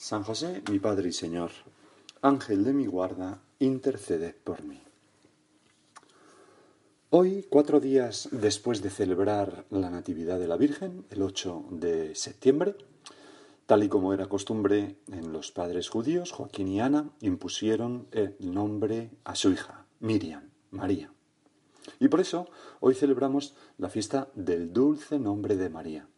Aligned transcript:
San 0.00 0.22
José, 0.22 0.62
mi 0.70 0.78
Padre 0.78 1.10
y 1.10 1.12
Señor, 1.12 1.50
Ángel 2.22 2.64
de 2.64 2.72
mi 2.72 2.86
guarda, 2.86 3.42
intercede 3.58 4.32
por 4.32 4.62
mí. 4.62 4.80
Hoy, 7.10 7.44
cuatro 7.50 7.80
días 7.80 8.30
después 8.32 8.80
de 8.80 8.88
celebrar 8.88 9.66
la 9.68 9.90
Natividad 9.90 10.38
de 10.38 10.48
la 10.48 10.56
Virgen, 10.56 11.04
el 11.10 11.20
8 11.20 11.66
de 11.72 12.14
septiembre, 12.14 12.76
tal 13.66 13.82
y 13.82 13.90
como 13.90 14.14
era 14.14 14.26
costumbre 14.26 14.96
en 15.12 15.34
los 15.34 15.52
padres 15.52 15.90
judíos, 15.90 16.32
Joaquín 16.32 16.68
y 16.68 16.80
Ana 16.80 17.10
impusieron 17.20 18.06
el 18.12 18.36
nombre 18.40 19.10
a 19.24 19.34
su 19.34 19.50
hija, 19.52 19.84
Miriam, 19.98 20.48
María. 20.70 21.12
Y 21.98 22.08
por 22.08 22.20
eso 22.20 22.48
hoy 22.80 22.94
celebramos 22.94 23.54
la 23.76 23.90
fiesta 23.90 24.30
del 24.34 24.72
dulce 24.72 25.18
nombre 25.18 25.56
de 25.56 25.68
María. 25.68 26.08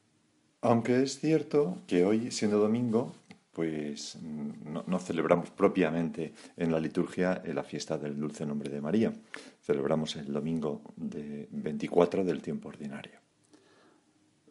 Aunque 0.64 1.02
es 1.02 1.18
cierto 1.18 1.78
que 1.88 2.04
hoy, 2.04 2.30
siendo 2.30 2.60
domingo, 2.60 3.12
pues 3.52 4.18
no, 4.22 4.98
celebramos 4.98 5.50
propiamente 5.50 6.32
en 6.56 6.72
la 6.72 6.80
liturgia 6.80 7.42
la 7.44 7.62
fiesta 7.62 7.98
del 7.98 8.18
dulce 8.18 8.46
nombre 8.46 8.70
de 8.70 8.80
María. 8.80 9.12
Celebramos 9.60 10.16
el 10.16 10.32
domingo 10.32 10.82
de 10.96 11.48
24 11.50 12.24
del 12.24 12.40
tiempo 12.40 12.68
ordinario. 12.68 13.20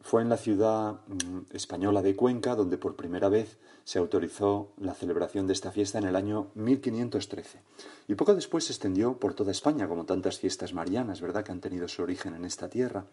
Fue 0.02 0.20
en 0.20 0.28
la 0.28 0.36
ciudad 0.36 1.00
mm, 1.06 1.54
española 1.54 2.02
de 2.02 2.16
Cuenca 2.16 2.56
donde 2.56 2.76
por 2.76 2.96
primera 2.96 3.28
vez 3.28 3.56
se 3.84 3.98
autorizó 3.98 4.72
la 4.78 4.94
celebración 4.94 5.46
de 5.46 5.52
esta 5.52 5.70
fiesta 5.70 5.98
en 5.98 6.04
el 6.04 6.16
año 6.16 6.50
1513. 6.54 7.60
Y 8.08 8.14
poco 8.14 8.34
después 8.34 8.64
se 8.64 8.72
extendió 8.72 9.18
por 9.18 9.34
toda 9.34 9.52
España, 9.52 9.88
como 9.88 10.04
tantas 10.04 10.38
fiestas 10.38 10.74
marianas, 10.74 11.20
¿verdad?, 11.20 11.44
que 11.44 11.52
han 11.52 11.60
tenido 11.60 11.88
su 11.88 12.02
origen 12.02 12.34
en 12.34 12.44
esta 12.44 12.68
tierra. 12.68 13.06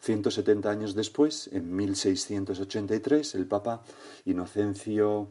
170 0.00 0.70
años 0.70 0.94
después, 0.94 1.48
en 1.52 1.74
1683, 1.74 3.34
el 3.34 3.46
Papa 3.46 3.82
Inocencio 4.24 5.28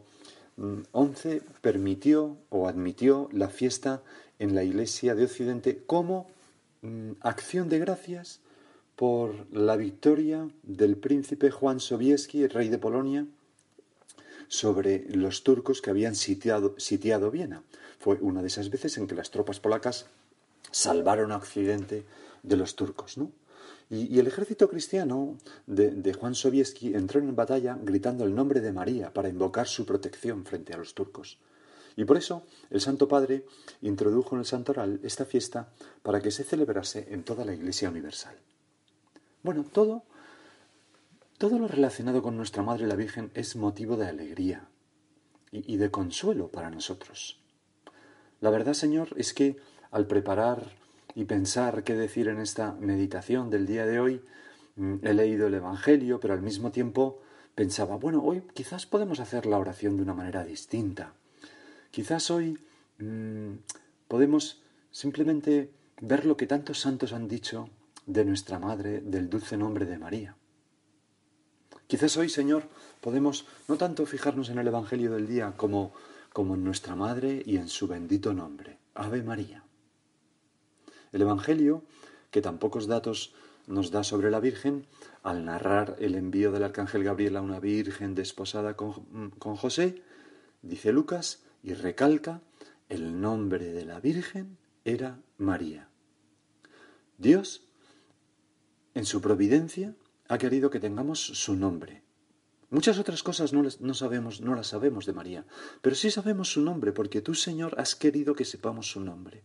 XI 0.57 0.61
mm, 0.61 1.39
permitió 1.61 2.37
o 2.49 2.67
admitió 2.67 3.29
la 3.31 3.49
fiesta 3.49 4.03
en 4.39 4.53
la 4.53 4.63
Iglesia 4.63 5.15
de 5.15 5.23
Occidente 5.23 5.83
como 5.85 6.27
mm, 6.81 7.11
acción 7.21 7.69
de 7.69 7.79
gracias 7.79 8.41
por 8.95 9.51
la 9.53 9.75
victoria 9.75 10.49
del 10.63 10.95
príncipe 10.97 11.51
Juan 11.51 11.79
Sobieski, 11.79 12.47
rey 12.47 12.69
de 12.69 12.77
Polonia, 12.77 13.27
sobre 14.47 15.05
los 15.09 15.43
turcos 15.43 15.81
que 15.81 15.89
habían 15.89 16.15
sitiado, 16.15 17.31
Viena. 17.31 17.63
Fue 17.99 18.17
una 18.21 18.41
de 18.41 18.47
esas 18.47 18.69
veces 18.69 18.97
en 18.97 19.07
que 19.07 19.15
las 19.15 19.31
tropas 19.31 19.59
polacas 19.59 20.05
salvaron 20.71 21.31
a 21.31 21.37
Occidente 21.37 22.05
de 22.43 22.57
los 22.57 22.75
turcos, 22.75 23.17
¿no? 23.17 23.31
Y, 23.89 24.17
el 24.17 24.25
ejército 24.25 24.67
cristiano 24.67 25.37
de, 25.67 25.91
de, 25.91 26.13
Juan 26.13 26.33
Sobieski 26.33 26.95
entró 26.95 27.19
en 27.19 27.35
batalla 27.35 27.77
gritando 27.79 28.23
el 28.23 28.33
nombre 28.33 28.59
de 28.59 28.71
María 28.71 29.13
para 29.13 29.29
invocar 29.29 29.67
su 29.67 29.85
protección 29.85 30.43
frente 30.43 30.73
a 30.73 30.77
los 30.77 30.95
turcos. 30.95 31.37
Y 31.95 32.03
por 32.05 32.17
eso 32.17 32.43
el 32.71 32.81
Santo 32.81 33.07
Padre 33.07 33.45
introdujo 33.81 34.35
en 34.35 34.39
el 34.39 34.45
santoral 34.45 34.99
esta 35.03 35.25
fiesta 35.25 35.69
para 36.01 36.19
que 36.19 36.31
se 36.31 36.43
celebrase 36.43 37.07
en 37.11 37.23
toda 37.23 37.45
la 37.45 37.53
Iglesia 37.53 37.89
Universal. 37.89 38.35
Bueno, 39.45 39.63
todo, 39.63 40.01
todo 41.37 41.59
lo 41.59 41.67
relacionado 41.67 42.23
con 42.23 42.35
nuestra 42.35 42.63
Madre 42.63 42.87
la 42.87 42.95
Virgen 42.95 43.29
es 43.35 43.55
motivo 43.55 43.95
de 43.95 44.07
alegría 44.07 44.67
y, 45.51 45.77
de 45.77 45.91
consuelo 45.91 46.47
para 46.47 46.71
nosotros. 46.71 47.39
La 48.41 48.49
verdad, 48.49 48.73
Señor, 48.73 49.09
es 49.17 49.35
que 49.35 49.57
al 49.91 50.07
preparar 50.07 50.71
y 51.13 51.25
pensar 51.25 51.83
qué 51.83 51.93
decir 51.93 52.27
en 52.27 52.39
esta 52.39 52.71
meditación 52.71 53.51
del 53.51 53.67
día 53.67 53.85
de 53.85 53.99
hoy, 53.99 54.25
mm, 54.77 54.95
he 55.03 55.13
leído 55.13 55.45
el 55.45 55.53
Evangelio, 55.53 56.19
pero 56.19 56.33
al 56.33 56.41
mismo 56.41 56.71
tiempo 56.71 57.21
pensaba, 57.53 57.97
bueno, 57.97 58.23
hoy 58.23 58.41
quizás 58.55 58.87
podemos 58.87 59.19
hacer 59.19 59.45
la 59.45 59.59
oración 59.59 59.95
de 59.95 60.01
una 60.01 60.15
manera 60.15 60.43
distinta. 60.43 61.13
Quizás 61.91 62.31
hoy 62.31 62.57
mm, 62.97 63.57
podemos 64.07 64.63
simplemente 64.89 65.69
ver 66.01 66.25
lo 66.25 66.35
que 66.35 66.47
tantos 66.47 66.79
santos 66.79 67.13
han 67.13 67.27
dicho 67.27 67.69
de 68.05 68.25
nuestra 68.25 68.59
Madre, 68.59 69.01
del 69.01 69.29
dulce 69.29 69.57
nombre 69.57 69.85
de 69.85 69.97
María. 69.97 70.35
Quizás 71.87 72.17
hoy, 72.17 72.29
Señor, 72.29 72.63
podemos 73.01 73.45
no 73.67 73.77
tanto 73.77 74.05
fijarnos 74.05 74.49
en 74.49 74.57
el 74.57 74.67
Evangelio 74.67 75.11
del 75.11 75.27
día 75.27 75.53
como, 75.55 75.93
como 76.33 76.55
en 76.55 76.63
nuestra 76.63 76.95
Madre 76.95 77.43
y 77.45 77.57
en 77.57 77.67
su 77.67 77.87
bendito 77.87 78.33
nombre, 78.33 78.77
Ave 78.95 79.21
María. 79.21 79.63
El 81.11 81.21
Evangelio, 81.21 81.83
que 82.31 82.41
tan 82.41 82.57
pocos 82.57 82.87
datos 82.87 83.33
nos 83.67 83.91
da 83.91 84.03
sobre 84.03 84.31
la 84.31 84.39
Virgen, 84.39 84.85
al 85.23 85.45
narrar 85.45 85.95
el 85.99 86.15
envío 86.15 86.51
del 86.51 86.63
Arcángel 86.63 87.03
Gabriel 87.03 87.37
a 87.37 87.41
una 87.41 87.59
Virgen 87.59 88.15
desposada 88.15 88.75
con, 88.75 89.31
con 89.37 89.55
José, 89.55 90.01
dice 90.61 90.91
Lucas 90.91 91.43
y 91.63 91.73
recalca, 91.73 92.41
el 92.89 93.21
nombre 93.21 93.73
de 93.73 93.85
la 93.85 93.99
Virgen 93.99 94.57
era 94.83 95.19
María. 95.37 95.89
Dios 97.17 97.64
en 98.95 99.05
su 99.05 99.21
providencia, 99.21 99.93
ha 100.27 100.37
querido 100.39 100.71
que 100.71 100.79
tengamos 100.79 101.19
su 101.19 101.55
nombre. 101.55 102.01
Muchas 102.71 102.97
otras 102.97 103.21
cosas 103.21 103.53
no, 103.53 103.93
sabemos, 103.93 104.41
no 104.41 104.55
las 104.55 104.67
sabemos 104.67 105.05
de 105.05 105.13
María, 105.13 105.45
pero 105.81 105.95
sí 105.95 106.09
sabemos 106.09 106.51
su 106.51 106.61
nombre, 106.61 106.91
porque 106.91 107.21
tú, 107.21 107.35
Señor, 107.35 107.79
has 107.79 107.95
querido 107.95 108.35
que 108.35 108.45
sepamos 108.45 108.89
su 108.89 109.01
nombre. 109.01 109.43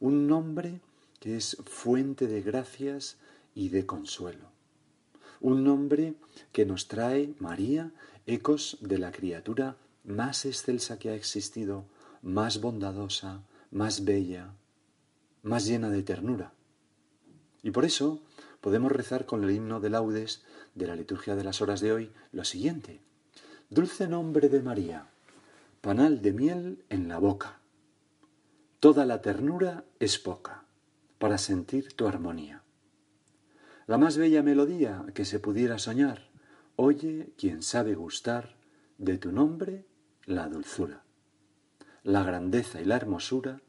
Un 0.00 0.26
nombre 0.26 0.80
que 1.20 1.36
es 1.36 1.56
fuente 1.64 2.26
de 2.26 2.42
gracias 2.42 3.18
y 3.54 3.68
de 3.68 3.86
consuelo. 3.86 4.50
Un 5.40 5.62
nombre 5.62 6.14
que 6.52 6.66
nos 6.66 6.88
trae, 6.88 7.34
María, 7.38 7.92
ecos 8.26 8.78
de 8.80 8.98
la 8.98 9.12
criatura 9.12 9.76
más 10.04 10.44
excelsa 10.44 10.98
que 10.98 11.10
ha 11.10 11.14
existido, 11.14 11.84
más 12.22 12.60
bondadosa, 12.60 13.42
más 13.70 14.04
bella, 14.04 14.54
más 15.42 15.66
llena 15.66 15.90
de 15.90 16.02
ternura. 16.02 16.52
Y 17.62 17.70
por 17.70 17.84
eso 17.84 18.22
podemos 18.66 18.90
rezar 18.90 19.26
con 19.26 19.44
el 19.44 19.52
himno 19.52 19.78
de 19.78 19.90
laudes 19.90 20.42
de 20.74 20.88
la 20.88 20.96
liturgia 20.96 21.36
de 21.36 21.44
las 21.44 21.62
horas 21.62 21.80
de 21.80 21.92
hoy 21.92 22.12
lo 22.32 22.44
siguiente. 22.44 23.00
Dulce 23.70 24.08
nombre 24.08 24.48
de 24.48 24.60
María, 24.60 25.06
panal 25.80 26.20
de 26.20 26.32
miel 26.32 26.84
en 26.88 27.06
la 27.06 27.20
boca. 27.20 27.60
Toda 28.80 29.06
la 29.06 29.22
ternura 29.22 29.84
es 30.00 30.18
poca 30.18 30.64
para 31.20 31.38
sentir 31.38 31.92
tu 31.92 32.08
armonía. 32.08 32.64
La 33.86 33.98
más 33.98 34.18
bella 34.18 34.42
melodía 34.42 35.04
que 35.14 35.24
se 35.24 35.38
pudiera 35.38 35.78
soñar, 35.78 36.28
oye 36.74 37.34
quien 37.38 37.62
sabe 37.62 37.94
gustar 37.94 38.56
de 38.98 39.16
tu 39.16 39.30
nombre 39.30 39.86
la 40.24 40.48
dulzura, 40.48 41.04
la 42.02 42.24
grandeza 42.24 42.80
y 42.80 42.84
la 42.84 42.96
hermosura 42.96 43.60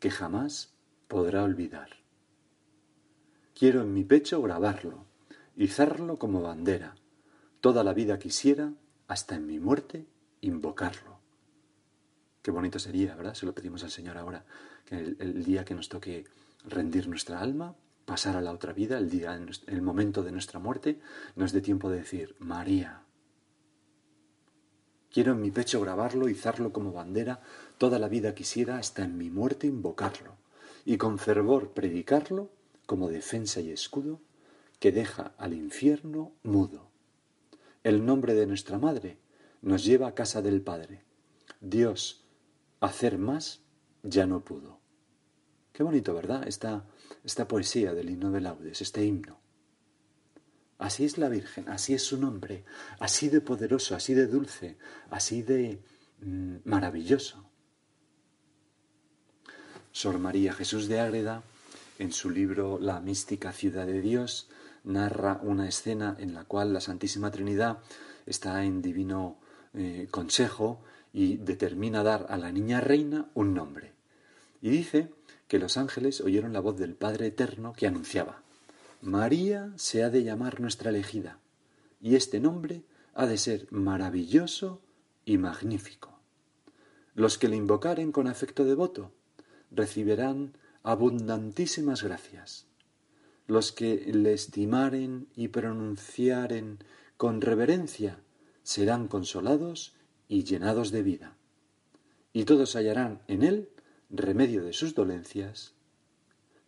que 0.00 0.10
jamás 0.10 0.74
podrá 1.06 1.44
olvidar. 1.44 1.99
Quiero 3.60 3.82
en 3.82 3.92
mi 3.92 4.04
pecho 4.04 4.40
grabarlo, 4.40 5.04
izarlo 5.54 6.18
como 6.18 6.40
bandera. 6.40 6.94
Toda 7.60 7.84
la 7.84 7.92
vida 7.92 8.18
quisiera, 8.18 8.72
hasta 9.06 9.34
en 9.34 9.46
mi 9.46 9.58
muerte, 9.60 10.06
invocarlo. 10.40 11.18
Qué 12.40 12.52
bonito 12.52 12.78
sería, 12.78 13.14
¿verdad? 13.14 13.34
Se 13.34 13.44
lo 13.44 13.54
pedimos 13.54 13.84
al 13.84 13.90
Señor 13.90 14.16
ahora, 14.16 14.46
que 14.86 14.96
el, 14.96 15.44
día 15.44 15.66
que 15.66 15.74
nos 15.74 15.90
toque 15.90 16.24
rendir 16.64 17.06
nuestra 17.06 17.40
alma, 17.40 17.76
pasar 18.06 18.34
a 18.34 18.40
la 18.40 18.52
otra 18.52 18.72
vida, 18.72 18.96
el 18.96 19.10
día, 19.10 19.38
el 19.66 19.82
momento 19.82 20.22
de 20.22 20.32
nuestra 20.32 20.58
muerte, 20.58 20.98
nos 21.36 21.52
dé 21.52 21.60
tiempo 21.60 21.90
de 21.90 21.98
decir, 21.98 22.36
María. 22.38 23.02
Quiero 25.10 25.32
en 25.32 25.42
mi 25.42 25.50
pecho 25.50 25.82
grabarlo, 25.82 26.30
izarlo 26.30 26.72
como 26.72 26.94
bandera, 26.94 27.42
toda 27.76 27.98
la 27.98 28.08
vida 28.08 28.34
quisiera, 28.34 28.78
hasta 28.78 29.04
en 29.04 29.18
mi 29.18 29.28
muerte, 29.28 29.66
invocarlo, 29.66 30.38
y 30.86 30.96
con 30.96 31.18
fervor 31.18 31.74
predicarlo 31.74 32.48
como 32.90 33.08
defensa 33.08 33.60
y 33.60 33.70
escudo 33.70 34.20
que 34.80 34.90
deja 34.90 35.32
al 35.38 35.54
infierno 35.54 36.34
mudo. 36.42 36.90
El 37.84 38.04
nombre 38.04 38.34
de 38.34 38.48
nuestra 38.48 38.80
Madre 38.80 39.16
nos 39.62 39.84
lleva 39.84 40.08
a 40.08 40.14
casa 40.16 40.42
del 40.42 40.60
Padre. 40.60 41.04
Dios, 41.60 42.24
hacer 42.80 43.16
más, 43.16 43.60
ya 44.02 44.26
no 44.26 44.44
pudo. 44.44 44.80
Qué 45.72 45.84
bonito, 45.84 46.14
¿verdad? 46.14 46.48
Esta, 46.48 46.84
esta 47.22 47.46
poesía 47.46 47.94
del 47.94 48.10
himno 48.10 48.32
de 48.32 48.40
laudes, 48.40 48.82
este 48.82 49.04
himno. 49.04 49.38
Así 50.78 51.04
es 51.04 51.16
la 51.16 51.28
Virgen, 51.28 51.68
así 51.68 51.94
es 51.94 52.02
su 52.02 52.18
nombre, 52.18 52.64
así 52.98 53.28
de 53.28 53.40
poderoso, 53.40 53.94
así 53.94 54.14
de 54.14 54.26
dulce, 54.26 54.78
así 55.10 55.42
de 55.42 55.80
mm, 56.22 56.56
maravilloso. 56.64 57.48
Sor 59.92 60.18
María 60.18 60.52
Jesús 60.52 60.88
de 60.88 60.98
Ágreda, 60.98 61.44
en 62.00 62.12
su 62.12 62.30
libro 62.30 62.78
La 62.80 62.98
mística 63.00 63.52
ciudad 63.52 63.86
de 63.86 64.00
Dios, 64.00 64.48
narra 64.84 65.38
una 65.42 65.68
escena 65.68 66.16
en 66.18 66.32
la 66.32 66.44
cual 66.44 66.72
la 66.72 66.80
Santísima 66.80 67.30
Trinidad 67.30 67.78
está 68.24 68.64
en 68.64 68.80
divino 68.80 69.38
eh, 69.74 70.08
consejo 70.10 70.80
y 71.12 71.36
determina 71.36 72.02
dar 72.02 72.24
a 72.30 72.38
la 72.38 72.52
niña 72.52 72.80
reina 72.80 73.28
un 73.34 73.52
nombre. 73.52 73.92
Y 74.62 74.70
dice 74.70 75.10
que 75.46 75.58
los 75.58 75.76
ángeles 75.76 76.22
oyeron 76.22 76.54
la 76.54 76.60
voz 76.60 76.78
del 76.78 76.94
Padre 76.94 77.26
Eterno 77.26 77.74
que 77.74 77.86
anunciaba, 77.86 78.42
María 79.02 79.70
se 79.76 80.02
ha 80.02 80.08
de 80.08 80.24
llamar 80.24 80.58
nuestra 80.58 80.88
elegida, 80.88 81.38
y 82.00 82.14
este 82.14 82.40
nombre 82.40 82.82
ha 83.12 83.26
de 83.26 83.36
ser 83.36 83.66
maravilloso 83.70 84.80
y 85.26 85.36
magnífico. 85.36 86.18
Los 87.14 87.36
que 87.36 87.48
le 87.48 87.56
invocaren 87.56 88.10
con 88.10 88.26
afecto 88.26 88.64
devoto 88.64 89.12
recibirán 89.70 90.54
abundantísimas 90.82 92.02
gracias. 92.02 92.66
Los 93.46 93.72
que 93.72 94.12
le 94.12 94.32
estimaren 94.32 95.28
y 95.34 95.48
pronunciaren 95.48 96.78
con 97.16 97.40
reverencia 97.40 98.20
serán 98.62 99.08
consolados 99.08 99.94
y 100.28 100.44
llenados 100.44 100.90
de 100.90 101.02
vida. 101.02 101.36
Y 102.32 102.44
todos 102.44 102.76
hallarán 102.76 103.22
en 103.26 103.42
él 103.42 103.68
remedio 104.10 104.64
de 104.64 104.72
sus 104.72 104.94
dolencias, 104.94 105.74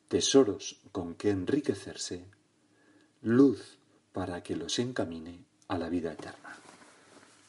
tesoros 0.08 0.80
con 0.92 1.14
que 1.14 1.30
enriquecerse, 1.30 2.26
luz 3.22 3.78
para 4.12 4.42
que 4.42 4.56
los 4.56 4.78
encamine 4.78 5.44
a 5.68 5.78
la 5.78 5.88
vida 5.88 6.12
eterna. 6.12 6.58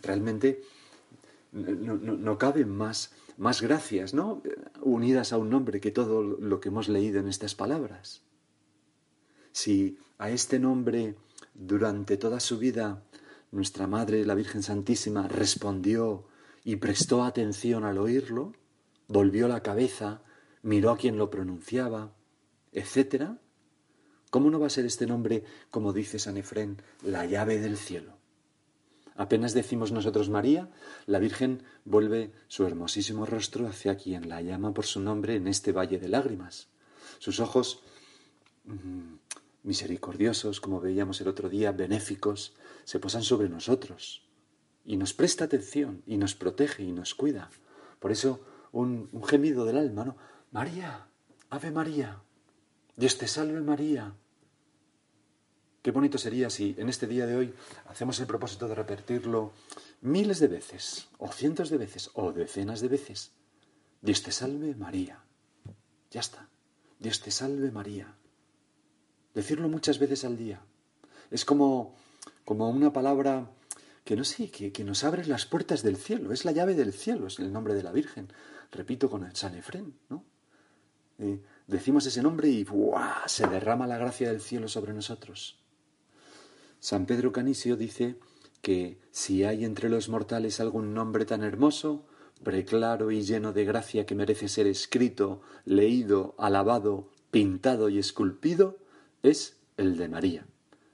Realmente 0.01 0.63
no, 1.51 1.95
no, 1.95 2.38
caben 2.38 2.69
más, 2.69 3.12
más 3.38 3.62
gracias, 3.62 4.13
¿no? 4.13 4.41
Unidas 4.81 5.33
a 5.33 5.38
un 5.38 5.50
nombre 5.50 5.80
que 5.80 5.91
todo 5.91 6.24
lo 6.24 6.59
que 6.59 6.69
hemos 6.69 6.89
leído 6.89 7.19
en 7.19 7.27
estas 7.27 7.56
palabras. 7.56 8.21
Si 9.51 9.97
a 10.18 10.30
este 10.30 10.59
nombre 10.59 11.15
durante 11.53 12.18
toda 12.18 12.39
su 12.39 12.57
vida 12.57 13.03
nuestra 13.51 13.88
Madre, 13.88 14.25
la 14.25 14.35
Virgen 14.35 14.63
Santísima, 14.63 15.27
respondió 15.27 16.25
y 16.63 16.77
prestó 16.77 17.24
atención 17.24 17.85
al 17.85 18.00
oírlo, 18.00 18.53
volvió 19.07 19.47
la 19.47 19.62
cabeza, 19.62 20.21
miró 20.63 20.91
a 20.91 20.97
quien 20.97 21.18
lo 21.18 21.30
pronunciaba, 21.30 22.13
etc., 22.71 23.33
¿cómo 24.31 24.50
no 24.50 24.59
va 24.59 24.68
a 24.68 24.71
ser 24.71 24.85
este 24.85 25.06
nombre, 25.06 25.44
como 25.69 25.94
dice 25.94 26.18
San 26.18 26.38
Efrén, 26.38 26.81
la 27.03 27.25
llave 27.25 27.59
del 27.59 27.77
cielo? 27.77 28.22
Apenas 29.15 29.54
decimos 29.54 29.92
nosotros 29.92 30.30
María, 30.30 30.69
la 31.06 31.19
Virgen 31.19 31.63
vuelve 31.86 32.31
su 32.48 32.65
hermosísimo 32.65 33.25
rostro 33.25 33.68
hacia 33.68 33.95
quien 33.95 34.27
la 34.27 34.42
llama 34.42 34.74
por 34.74 34.86
su 34.86 35.00
nombre 35.00 35.36
en 35.36 35.48
este 35.48 35.71
valle 35.71 36.00
de 36.00 36.10
lágrimas. 36.10 36.69
Sus 37.19 37.39
ojos 37.39 37.83
mm, 38.65 39.15
misericordiosos, 39.63 40.60
como 40.60 40.81
veíamos 40.81 41.21
el 41.21 41.27
otro 41.27 41.50
día, 41.50 41.71
benéficos, 41.71 42.56
se 42.86 43.00
posan 43.00 43.24
sobre 43.24 43.50
nosotros 43.50 44.27
y 44.86 44.98
nos 44.98 45.13
presta 45.13 45.45
atención 45.45 46.04
y 46.06 46.18
nos 46.18 46.36
protege 46.36 46.83
y 46.83 46.92
nos 46.92 47.13
cuida. 47.13 47.50
Por 48.00 48.12
eso 48.12 48.42
un, 48.71 49.09
un 49.12 49.24
gemido 49.24 49.66
del 49.66 49.77
alma, 49.77 50.06
¿no? 50.06 50.18
María, 50.51 51.07
Ave 51.50 51.71
María, 51.71 52.21
Dios 52.95 53.18
te 53.18 53.27
salve 53.27 53.62
María. 53.62 54.16
Qué 55.83 55.91
bonito 55.91 56.18
sería 56.18 56.50
si 56.50 56.75
en 56.77 56.88
este 56.88 57.07
día 57.07 57.25
de 57.27 57.35
hoy 57.35 57.53
hacemos 57.88 58.18
el 58.21 58.25
propósito 58.25 58.69
de 58.69 58.75
repetirlo 58.75 59.51
miles 60.00 60.39
de 60.39 60.47
veces, 60.47 61.09
o 61.18 61.27
cientos 61.27 61.69
de 61.69 61.77
veces, 61.77 62.09
o 62.13 62.31
decenas 62.31 62.80
de 62.80 62.88
veces. 62.88 63.31
Dios 64.01 64.24
te 64.24 64.31
salve 64.31 64.75
María. 64.75 65.19
Ya 66.09 66.21
está. 66.21 66.47
Dios 67.00 67.19
te 67.19 67.31
salve 67.31 67.69
María. 67.69 68.15
Decirlo 69.33 69.68
muchas 69.68 70.00
veces 70.00 70.24
al 70.24 70.38
día. 70.38 70.62
Es 71.31 71.44
como, 71.44 71.97
como 72.45 72.69
una 72.69 72.94
palabra 72.94 73.51
que 74.06 74.15
no 74.15 74.24
sé, 74.24 74.50
que, 74.50 74.71
que, 74.71 74.85
nos 74.85 75.03
abre 75.03 75.25
las 75.25 75.45
puertas 75.45 75.83
del 75.83 75.97
cielo. 75.97 76.31
Es 76.31 76.45
la 76.45 76.53
llave 76.53 76.75
del 76.75 76.94
cielo, 76.94 77.27
es 77.27 77.39
el 77.39 77.51
nombre 77.51 77.74
de 77.74 77.83
la 77.83 77.91
Virgen. 77.91 78.31
Repito 78.71 79.09
con 79.09 79.25
el 79.25 79.35
San 79.35 79.53
Efrén, 79.56 79.94
¿no? 80.07 80.24
Eh, 81.19 81.41
decimos 81.68 82.06
ese 82.06 82.21
nombre 82.21 82.47
y 82.47 82.65
se 83.25 83.47
derrama 83.47 83.85
la 83.85 83.97
gracia 83.97 84.30
del 84.30 84.39
cielo 84.39 84.69
sobre 84.69 84.94
nosotros. 84.94 85.59
San 86.83 87.06
Pedro 87.06 87.31
Canisio 87.31 87.77
dice 87.77 88.18
que 88.62 89.00
si 89.09 89.45
hay 89.45 89.63
entre 89.63 89.88
los 89.88 90.09
mortales 90.09 90.59
algún 90.59 90.94
nombre 90.94 91.24
tan 91.24 91.41
hermoso, 91.41 92.06
preclaro 92.44 93.09
y 93.09 93.21
lleno 93.21 93.53
de 93.53 93.63
gracia 93.63 94.06
que 94.06 94.15
merece 94.15 94.50
ser 94.50 94.68
escrito, 94.68 95.39
leído, 95.63 96.35
alabado, 96.38 97.07
pintado 97.31 97.88
y 97.88 98.00
esculpido, 98.00 98.80
es 99.21 99.56
el 99.77 99.95
de 99.95 100.09
María, 100.09 100.45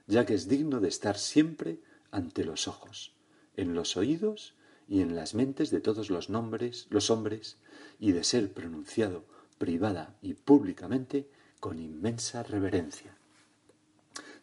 ya 0.05 0.27
que 0.27 0.35
es 0.35 0.47
digno 0.47 0.79
de 0.79 0.89
estar 0.89 1.17
siempre 1.17 1.79
ante 2.11 2.43
los 2.43 2.67
ojos, 2.67 3.15
en 3.57 3.73
los 3.73 3.97
oídos 3.97 4.53
y 4.87 5.01
en 5.01 5.15
las 5.15 5.33
mentes 5.33 5.71
de 5.71 5.81
todos 5.81 6.11
los 6.11 6.29
nombres, 6.29 6.85
los 6.91 7.09
hombres, 7.09 7.57
y 7.99 8.11
de 8.11 8.23
ser 8.23 8.53
pronunciado 8.53 9.25
privada 9.57 10.15
y 10.21 10.35
públicamente 10.35 11.27
con 11.59 11.79
inmensa 11.79 12.43
reverencia. 12.43 13.18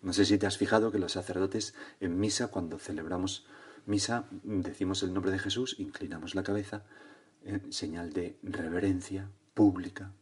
No 0.06 0.12
sé 0.12 0.25
si 0.25 0.38
te 0.38 0.47
has 0.47 0.56
fijado 0.56 0.93
que 0.93 1.00
los 1.00 1.11
sacerdotes 1.11 1.75
en 1.99 2.20
misa, 2.20 2.47
cuando 2.47 2.79
celebramos 2.79 3.44
misa, 3.87 4.29
decimos 4.44 5.03
el 5.03 5.12
nombre 5.12 5.32
de 5.32 5.41
Jesús, 5.41 5.75
inclinamos 5.81 6.37
la 6.37 6.44
cabeza, 6.44 6.85
en 7.43 7.73
señal 7.73 8.12
de 8.12 8.38
reverencia 8.44 9.29
pública, 9.53 10.12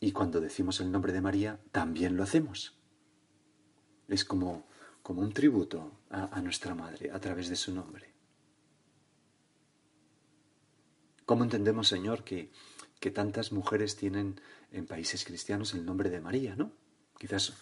y 0.00 0.10
cuando 0.10 0.40
decimos 0.40 0.80
el 0.80 0.90
nombre 0.90 1.12
de 1.12 1.20
María, 1.20 1.60
también 1.70 2.16
lo 2.16 2.24
hacemos. 2.24 2.76
Es 4.08 4.24
como, 4.24 4.66
como 5.04 5.22
un 5.22 5.32
tributo 5.32 6.00
a, 6.10 6.36
a 6.36 6.42
nuestra 6.42 6.74
Madre 6.74 7.12
a 7.12 7.20
través 7.20 7.48
de 7.48 7.54
su 7.54 7.72
nombre. 7.72 8.12
¿Cómo 11.26 11.44
entendemos, 11.44 11.86
Señor, 11.86 12.24
que 12.24 12.50
que 12.98 13.10
tantas 13.10 13.50
mujeres 13.50 13.96
tienen 13.96 14.40
en 14.70 14.86
países 14.86 15.24
cristianos 15.24 15.74
el 15.74 15.84
nombre 15.84 16.08
de 16.08 16.20
María, 16.20 16.54
¿no? 16.54 16.72
Quizás 17.18 17.52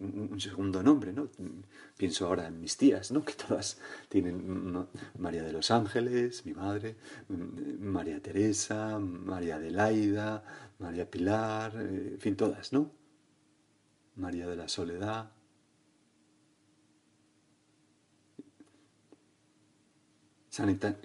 un, 0.00 0.40
segundo 0.40 0.82
nombre, 0.82 1.12
¿no? 1.12 1.28
Pienso 1.96 2.26
ahora 2.26 2.46
en 2.46 2.60
mis 2.60 2.76
tías, 2.76 3.10
¿no? 3.10 3.24
Que 3.24 3.34
todas 3.34 3.78
tienen 4.08 4.86
María 5.18 5.42
de 5.42 5.52
los 5.52 5.70
Ángeles, 5.70 6.44
mi 6.46 6.54
madre, 6.54 6.96
María 7.28 8.20
Teresa, 8.20 8.98
María 8.98 9.56
Adelaida, 9.56 10.44
María 10.78 11.10
Pilar, 11.10 11.74
eh, 11.76 12.12
en 12.14 12.20
fin, 12.20 12.36
todas, 12.36 12.72
¿no? 12.72 12.92
María 14.16 14.46
de 14.46 14.56
la 14.56 14.68
Soledad. 14.68 15.37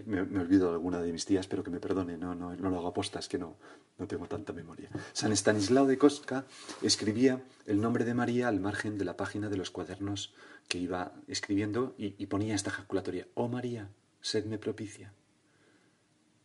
Me, 0.05 0.39
olvido 0.39 0.67
de 0.67 0.73
alguna 0.73 1.01
de 1.01 1.11
mis 1.11 1.25
tías, 1.25 1.47
pero 1.47 1.63
que 1.63 1.69
me 1.69 1.79
perdone, 1.79 2.17
no, 2.17 2.35
no, 2.35 2.55
no 2.55 2.69
lo 2.69 2.77
hago 2.77 2.87
apostas, 2.87 3.27
que 3.27 3.37
no, 3.37 3.55
no 3.97 4.07
tengo 4.07 4.27
tanta 4.27 4.53
memoria. 4.53 4.89
San 5.13 5.31
Estanislao 5.31 5.85
de 5.85 5.97
Kostka 5.97 6.45
escribía 6.81 7.41
el 7.65 7.81
nombre 7.81 8.05
de 8.05 8.13
María 8.13 8.47
al 8.47 8.59
margen 8.59 8.97
de 8.97 9.05
la 9.05 9.17
página 9.17 9.49
de 9.49 9.57
los 9.57 9.71
cuadernos 9.71 10.33
que 10.67 10.77
iba 10.77 11.13
escribiendo 11.27 11.93
y, 11.97 12.25
ponía 12.27 12.55
esta 12.55 12.69
ejaculatoria, 12.69 13.27
oh 13.35 13.47
María, 13.47 13.89
sedme 14.21 14.57
propicia. 14.57 15.13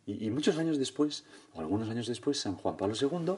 Y, 0.05 0.29
muchos 0.31 0.57
años 0.57 0.77
después, 0.77 1.25
o 1.53 1.61
algunos 1.61 1.89
años 1.89 2.07
después, 2.07 2.39
San 2.39 2.55
Juan 2.55 2.77
Pablo 2.77 2.95
II 2.99 3.37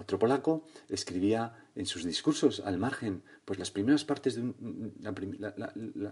otro 0.00 0.18
polaco 0.18 0.64
escribía 0.88 1.68
en 1.74 1.86
sus 1.86 2.04
discursos 2.04 2.60
al 2.60 2.78
margen, 2.78 3.22
pues 3.44 3.58
las 3.58 3.70
primeras 3.70 4.04
partes 4.04 4.36
de 4.36 4.54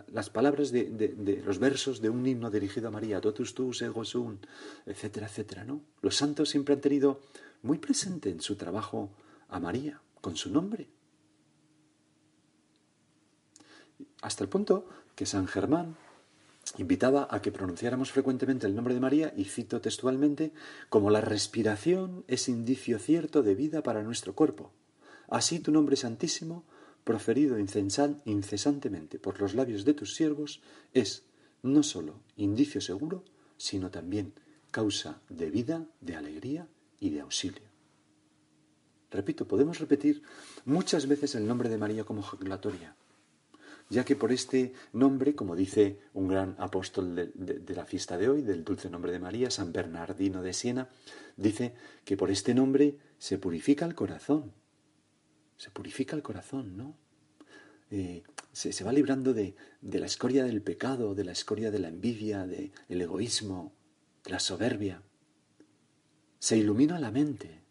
las 0.08 0.30
palabras 0.30 0.70
de, 0.70 1.42
los 1.44 1.58
versos 1.58 2.00
de 2.00 2.10
un 2.10 2.26
himno 2.26 2.50
dirigido 2.50 2.88
a 2.88 2.90
María, 2.90 3.20
totus 3.20 3.54
tus 3.54 3.82
ego 3.82 4.04
sum, 4.04 4.38
etcétera, 4.86 5.26
etcétera, 5.26 5.64
¿no? 5.64 5.80
Los 6.02 6.16
santos 6.16 6.50
siempre 6.50 6.74
han 6.74 6.80
tenido 6.80 7.20
muy 7.62 7.78
presente 7.78 8.30
en 8.30 8.40
su 8.40 8.56
trabajo 8.56 9.10
a 9.48 9.58
María, 9.58 10.00
con 10.20 10.36
su 10.36 10.50
nombre. 10.50 10.88
Hasta 14.22 14.44
el 14.44 14.50
punto 14.50 14.86
que 15.14 15.26
San 15.26 15.46
Germán 15.46 15.96
invitaba 16.76 17.28
a 17.30 17.40
que 17.40 17.52
pronunciáramos 17.52 18.12
frecuentemente 18.12 18.66
el 18.66 18.74
nombre 18.74 18.94
de 18.94 19.00
María 19.00 19.32
y 19.36 19.44
cito 19.44 19.80
textualmente, 19.80 20.52
como 20.88 21.10
la 21.10 21.20
respiración 21.20 22.24
es 22.28 22.48
indicio 22.48 22.98
cierto 22.98 23.42
de 23.42 23.54
vida 23.54 23.82
para 23.82 24.02
nuestro 24.02 24.34
cuerpo. 24.34 24.72
Así 25.28 25.60
tu 25.60 25.72
nombre 25.72 25.96
santísimo, 25.96 26.64
proferido 27.04 27.56
incesantemente 27.58 29.18
por 29.18 29.40
los 29.40 29.54
labios 29.54 29.84
de 29.84 29.94
tus 29.94 30.14
siervos, 30.14 30.60
es 30.92 31.24
no 31.62 31.82
sólo 31.82 32.20
indicio 32.36 32.80
seguro, 32.80 33.24
sino 33.56 33.90
también 33.90 34.34
causa 34.70 35.20
de 35.28 35.50
vida, 35.50 35.86
de 36.00 36.16
alegría 36.16 36.68
y 37.00 37.10
de 37.10 37.20
auxilio. 37.20 37.68
Repito, 39.10 39.48
podemos 39.48 39.78
repetir 39.78 40.22
muchas 40.66 41.06
veces 41.06 41.34
el 41.34 41.46
nombre 41.46 41.68
de 41.68 41.78
María 41.78 42.04
como 42.04 42.20
ejaculatoria 42.20 42.94
ya 43.90 44.04
que 44.04 44.16
por 44.16 44.32
este 44.32 44.72
nombre, 44.92 45.34
como 45.34 45.56
dice 45.56 45.98
un 46.12 46.28
gran 46.28 46.56
apóstol 46.58 47.32
de, 47.34 47.74
la 47.74 47.86
fiesta 47.86 48.18
de 48.18 48.28
hoy, 48.28 48.42
del 48.42 48.64
dulce 48.64 48.90
nombre 48.90 49.12
de 49.12 49.18
María, 49.18 49.50
San 49.50 49.72
Bernardino 49.72 50.42
de 50.42 50.52
Siena, 50.52 50.88
dice 51.36 51.74
que 52.04 52.16
por 52.16 52.30
este 52.30 52.54
nombre 52.54 52.98
se 53.18 53.38
purifica 53.38 53.84
el 53.86 53.94
corazón. 53.94 54.52
Se 55.56 55.70
purifica 55.70 56.14
el 56.14 56.22
corazón, 56.22 56.76
¿no? 56.76 56.96
Eh, 57.90 58.22
se, 58.52 58.84
va 58.84 58.92
librando 58.92 59.32
de, 59.32 59.54
de, 59.80 59.98
la 59.98 60.06
escoria 60.06 60.44
del 60.44 60.60
pecado, 60.60 61.14
de 61.14 61.24
la 61.24 61.32
escoria 61.32 61.70
de 61.70 61.78
la 61.78 61.88
envidia, 61.88 62.46
del 62.46 62.72
egoísmo, 62.88 63.72
de 64.24 64.32
la 64.32 64.40
soberbia. 64.40 65.02
Se 66.38 66.56
ilumina 66.56 66.98
la 66.98 67.10
mente. 67.10 67.62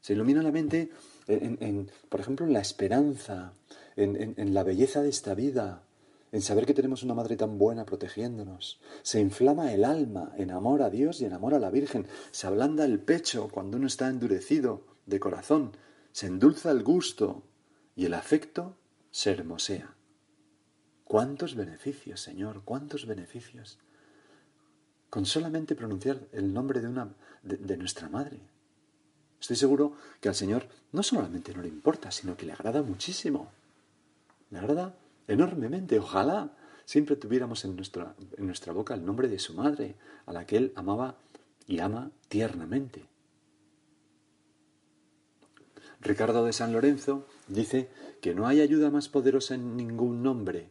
Se 0.00 0.14
ilumina 0.14 0.42
la 0.42 0.50
mente, 0.50 0.90
en, 1.28 1.90
por 2.08 2.20
ejemplo, 2.20 2.44
en 2.44 2.52
la 2.52 2.60
esperanza, 2.60 3.54
en, 3.96 4.54
la 4.54 4.62
belleza 4.62 5.02
de 5.02 5.08
esta 5.08 5.34
vida, 5.34 5.84
en 6.32 6.42
saber 6.42 6.66
que 6.66 6.74
tenemos 6.74 7.02
una 7.02 7.14
madre 7.14 7.36
tan 7.36 7.58
buena 7.58 7.84
protegiéndonos. 7.84 8.80
Se 9.02 9.20
inflama 9.20 9.72
el 9.72 9.84
alma 9.84 10.32
en 10.36 10.50
amor 10.50 10.82
a 10.82 10.90
Dios 10.90 11.20
y 11.20 11.26
en 11.26 11.32
amor 11.32 11.54
a 11.54 11.58
la 11.58 11.70
Virgen. 11.70 12.06
Se 12.30 12.46
ablanda 12.46 12.84
el 12.84 12.98
pecho 12.98 13.48
cuando 13.48 13.76
uno 13.76 13.86
está 13.86 14.08
endurecido 14.08 14.82
de 15.06 15.20
corazón. 15.20 15.76
Se 16.12 16.26
endulza 16.26 16.70
el 16.70 16.82
gusto 16.82 17.42
y 17.94 18.06
el 18.06 18.14
afecto 18.14 18.76
se 19.10 19.30
hermosea. 19.30 19.94
¿Cuántos 21.04 21.54
beneficios, 21.54 22.20
Señor? 22.20 22.62
¿Cuántos 22.64 23.06
beneficios? 23.06 23.78
Con 25.10 25.26
solamente 25.26 25.76
pronunciar 25.76 26.26
el 26.32 26.52
nombre 26.52 26.80
de, 26.80 26.88
una, 26.88 27.14
de 27.42 27.76
nuestra 27.76 28.08
madre. 28.08 28.40
Estoy 29.40 29.56
seguro 29.56 29.92
que 30.20 30.30
al 30.30 30.34
Señor 30.34 30.66
no 30.92 31.02
solamente 31.02 31.52
no 31.52 31.60
le 31.60 31.68
importa, 31.68 32.10
sino 32.10 32.36
que 32.36 32.46
le 32.46 32.52
agrada 32.52 32.82
muchísimo. 32.82 33.52
Le 34.50 34.58
agrada 34.58 34.96
enormemente. 35.26 35.98
Ojalá 35.98 36.56
siempre 36.84 37.16
tuviéramos 37.16 37.64
en 37.64 37.76
nuestra, 37.76 38.14
en 38.36 38.46
nuestra 38.46 38.72
boca 38.72 38.94
el 38.94 39.04
nombre 39.04 39.28
de 39.28 39.38
su 39.38 39.54
madre, 39.54 39.96
a 40.26 40.32
la 40.32 40.46
que 40.46 40.56
él 40.56 40.72
amaba 40.76 41.16
y 41.66 41.80
ama 41.80 42.10
tiernamente. 42.28 43.06
Ricardo 46.00 46.44
de 46.44 46.52
San 46.52 46.72
Lorenzo 46.72 47.26
dice 47.48 47.88
que 48.20 48.34
no 48.34 48.46
hay 48.46 48.60
ayuda 48.60 48.90
más 48.90 49.08
poderosa 49.08 49.54
en 49.54 49.76
ningún 49.76 50.22
nombre, 50.22 50.68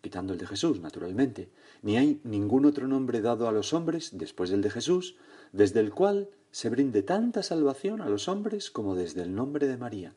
quitando 0.00 0.32
el 0.32 0.40
de 0.40 0.46
Jesús, 0.46 0.80
naturalmente, 0.80 1.50
ni 1.82 1.96
hay 1.96 2.20
ningún 2.24 2.66
otro 2.66 2.88
nombre 2.88 3.20
dado 3.20 3.48
a 3.48 3.52
los 3.52 3.72
hombres 3.72 4.10
después 4.12 4.50
del 4.50 4.60
de 4.60 4.70
Jesús, 4.70 5.16
desde 5.52 5.78
el 5.78 5.92
cual 5.92 6.30
se 6.50 6.68
brinde 6.68 7.02
tanta 7.02 7.44
salvación 7.44 8.00
a 8.00 8.08
los 8.08 8.26
hombres 8.28 8.70
como 8.70 8.96
desde 8.96 9.22
el 9.22 9.34
nombre 9.34 9.68
de 9.68 9.76
María. 9.76 10.14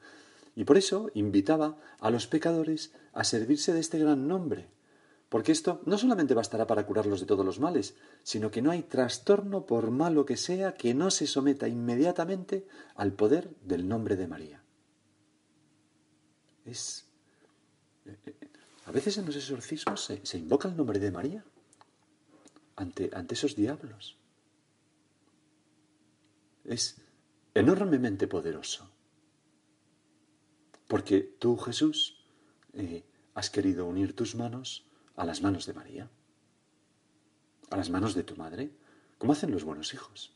Y 0.56 0.64
por 0.64 0.78
eso 0.78 1.12
invitaba 1.14 1.78
a 2.00 2.10
los 2.10 2.28
pecadores 2.28 2.94
a 3.14 3.24
servirse 3.24 3.74
de 3.74 3.82
este 3.82 4.00
gran 4.00 4.28
nombre, 4.28 4.70
porque 5.30 5.52
esto 5.52 5.82
no 5.86 5.98
solamente 5.98 6.34
bastará 6.34 6.66
para 6.66 6.86
curarlos 6.86 7.20
de 7.20 7.26
todos 7.26 7.46
los 7.46 7.60
males, 7.60 7.96
sino 8.24 8.52
que 8.52 8.62
no 8.62 8.72
hay 8.72 8.84
trastorno 8.84 9.66
por 9.66 9.92
malo 9.92 10.26
que 10.26 10.38
sea 10.38 10.76
que 10.76 10.94
no 10.94 11.12
se 11.12 11.28
someta 11.28 11.68
inmediatamente 11.68 12.68
al 12.96 13.12
poder 13.12 13.50
del 13.62 13.88
nombre 13.88 14.16
de 14.16 14.28
María. 14.28 14.64
Es. 16.64 17.06
A 18.86 18.92
veces 18.92 19.18
en 19.18 19.26
los 19.26 19.36
exorcismos 19.36 20.12
se, 20.24 20.38
invoca 20.38 20.70
el 20.70 20.78
nombre 20.78 21.00
de 21.00 21.12
María 21.12 21.44
ante, 22.76 23.10
ante 23.14 23.34
esos 23.34 23.56
diablos. 23.56 24.16
Es 26.64 26.96
enormemente 27.54 28.28
poderoso. 28.28 28.95
Porque 30.88 31.22
tú, 31.22 31.58
Jesús, 31.58 32.24
eh, 32.74 33.04
has 33.34 33.50
querido 33.50 33.86
unir 33.86 34.16
tus 34.16 34.36
manos 34.36 34.86
a 35.16 35.26
las 35.26 35.42
manos 35.42 35.66
de 35.66 35.74
María, 35.74 36.10
a 37.70 37.78
las 37.78 37.90
manos 37.90 38.16
de 38.16 38.24
tu 38.24 38.36
madre, 38.36 38.72
como 39.18 39.34
hacen 39.34 39.52
los 39.52 39.64
buenos 39.64 39.94
hijos. 39.94 40.34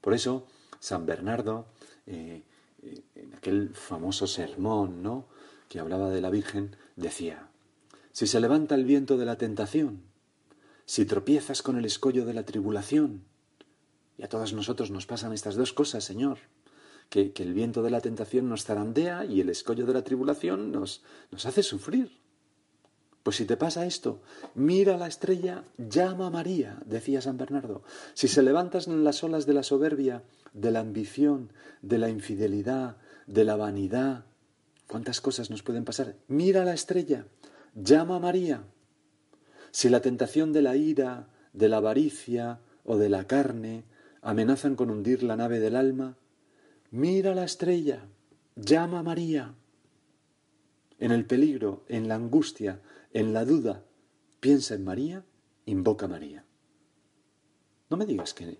Por 0.00 0.14
eso, 0.14 0.46
San 0.78 1.06
Bernardo, 1.06 1.66
eh, 2.06 2.42
eh, 2.82 3.02
en 3.14 3.34
aquel 3.34 3.74
famoso 3.74 4.26
sermón, 4.26 5.02
¿no? 5.02 5.26
que 5.68 5.80
hablaba 5.80 6.10
de 6.10 6.20
la 6.20 6.30
Virgen, 6.30 6.76
decía, 6.96 7.48
si 8.12 8.26
se 8.26 8.40
levanta 8.40 8.74
el 8.74 8.84
viento 8.84 9.16
de 9.16 9.24
la 9.24 9.38
tentación, 9.38 10.02
si 10.84 11.06
tropiezas 11.06 11.62
con 11.62 11.78
el 11.78 11.84
escollo 11.84 12.26
de 12.26 12.34
la 12.34 12.44
tribulación, 12.44 13.24
y 14.18 14.22
a 14.22 14.28
todos 14.28 14.52
nosotros 14.52 14.90
nos 14.90 15.06
pasan 15.06 15.32
estas 15.32 15.54
dos 15.54 15.72
cosas, 15.72 16.04
Señor, 16.04 16.38
que, 17.08 17.32
el 17.36 17.54
viento 17.54 17.82
de 17.82 17.90
la 17.90 18.00
tentación 18.00 18.48
nos 18.48 18.64
zarandea 18.64 19.24
y 19.24 19.40
el 19.40 19.48
escollo 19.48 19.86
de 19.86 19.94
la 19.94 20.02
tribulación 20.02 20.72
nos, 20.72 21.02
nos 21.30 21.46
hace 21.46 21.62
sufrir. 21.62 22.22
Pues 23.22 23.36
si 23.36 23.44
te 23.44 23.56
pasa 23.56 23.86
esto, 23.86 24.20
mira 24.54 24.96
la 24.96 25.06
estrella, 25.06 25.64
llama 25.78 26.26
a 26.26 26.30
María, 26.30 26.78
decía 26.86 27.20
San 27.20 27.38
Bernardo. 27.38 27.82
Si 28.14 28.26
se 28.26 28.42
levantas 28.42 28.88
en 28.88 29.04
las 29.04 29.22
olas 29.22 29.46
de 29.46 29.54
la 29.54 29.62
soberbia, 29.62 30.24
de 30.52 30.72
la 30.72 30.80
ambición, 30.80 31.52
de 31.82 31.98
la 31.98 32.08
infidelidad, 32.08 32.96
de 33.26 33.44
la 33.44 33.54
vanidad, 33.54 34.24
¿cuántas 34.88 35.20
cosas 35.20 35.50
nos 35.50 35.62
pueden 35.62 35.84
pasar? 35.84 36.16
Mira 36.26 36.64
la 36.64 36.74
estrella, 36.74 37.26
llama 37.74 38.16
a 38.16 38.20
María. 38.20 38.64
Si 39.70 39.88
la 39.88 40.00
tentación 40.00 40.52
de 40.52 40.62
la 40.62 40.76
ira, 40.76 41.28
de 41.52 41.68
la 41.68 41.76
avaricia 41.76 42.60
o 42.84 42.96
de 42.96 43.08
la 43.08 43.26
carne 43.26 43.84
amenazan 44.20 44.74
con 44.74 44.90
hundir 44.90 45.22
la 45.22 45.36
nave 45.36 45.60
del 45.60 45.76
alma, 45.76 46.16
Mira 46.92 47.34
la 47.34 47.44
estrella, 47.44 48.06
llama 48.54 48.98
a 48.98 49.02
María. 49.02 49.54
En 50.98 51.10
el 51.10 51.24
peligro, 51.24 51.84
en 51.88 52.06
la 52.06 52.16
angustia, 52.16 52.82
en 53.14 53.32
la 53.32 53.46
duda, 53.46 53.82
piensa 54.40 54.74
en 54.74 54.84
María, 54.84 55.24
invoca 55.64 56.04
a 56.04 56.10
María. 56.10 56.44
No 57.88 57.96
me 57.96 58.04
digas 58.04 58.34
que, 58.34 58.58